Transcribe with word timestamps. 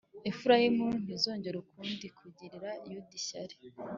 Efurayimu 0.29 0.87
ntizongera 1.03 1.55
ukundi 1.63 2.05
kugirira 2.17 2.69
Yuda 2.89 3.13
ishyari, 3.19 3.55